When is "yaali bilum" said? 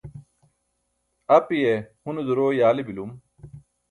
2.61-3.11